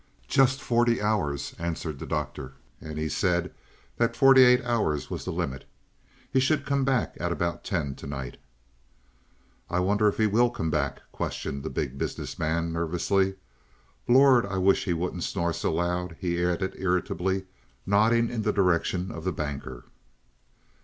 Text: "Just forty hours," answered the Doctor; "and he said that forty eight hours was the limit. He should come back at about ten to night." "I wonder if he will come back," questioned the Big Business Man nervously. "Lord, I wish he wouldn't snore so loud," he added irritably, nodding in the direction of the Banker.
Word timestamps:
"Just 0.27 0.63
forty 0.63 0.99
hours," 0.99 1.53
answered 1.59 1.99
the 1.99 2.07
Doctor; 2.07 2.53
"and 2.81 2.97
he 2.97 3.07
said 3.07 3.53
that 3.97 4.15
forty 4.15 4.41
eight 4.41 4.65
hours 4.65 5.11
was 5.11 5.25
the 5.25 5.31
limit. 5.31 5.63
He 6.31 6.39
should 6.39 6.65
come 6.65 6.83
back 6.83 7.15
at 7.19 7.31
about 7.31 7.63
ten 7.63 7.93
to 7.93 8.07
night." 8.07 8.37
"I 9.69 9.79
wonder 9.79 10.07
if 10.07 10.17
he 10.17 10.25
will 10.25 10.49
come 10.49 10.71
back," 10.71 11.03
questioned 11.11 11.61
the 11.61 11.69
Big 11.69 11.99
Business 11.99 12.39
Man 12.39 12.73
nervously. 12.73 13.35
"Lord, 14.07 14.43
I 14.43 14.57
wish 14.57 14.85
he 14.85 14.93
wouldn't 14.93 15.21
snore 15.23 15.53
so 15.53 15.71
loud," 15.71 16.15
he 16.19 16.43
added 16.43 16.73
irritably, 16.79 17.45
nodding 17.85 18.31
in 18.31 18.41
the 18.41 18.51
direction 18.51 19.11
of 19.11 19.23
the 19.23 19.31
Banker. 19.31 19.85